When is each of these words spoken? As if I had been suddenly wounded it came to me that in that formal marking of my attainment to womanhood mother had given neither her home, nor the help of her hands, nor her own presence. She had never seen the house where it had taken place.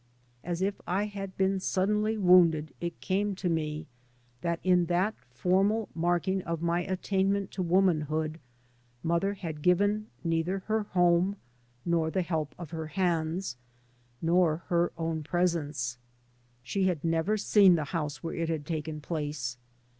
As 0.43 0.63
if 0.63 0.81
I 0.87 1.05
had 1.05 1.37
been 1.37 1.59
suddenly 1.59 2.17
wounded 2.17 2.73
it 2.81 2.99
came 3.01 3.35
to 3.35 3.47
me 3.47 3.85
that 4.41 4.59
in 4.63 4.87
that 4.87 5.13
formal 5.29 5.89
marking 5.93 6.41
of 6.41 6.63
my 6.63 6.79
attainment 6.81 7.51
to 7.51 7.61
womanhood 7.61 8.39
mother 9.03 9.35
had 9.35 9.61
given 9.61 10.07
neither 10.23 10.57
her 10.65 10.81
home, 10.97 11.35
nor 11.85 12.09
the 12.09 12.23
help 12.23 12.55
of 12.57 12.71
her 12.71 12.87
hands, 12.87 13.57
nor 14.23 14.63
her 14.69 14.91
own 14.97 15.21
presence. 15.21 15.99
She 16.63 16.85
had 16.85 17.03
never 17.03 17.37
seen 17.37 17.75
the 17.75 17.83
house 17.93 18.23
where 18.23 18.33
it 18.33 18.49
had 18.49 18.65
taken 18.65 19.01
place. 19.01 19.55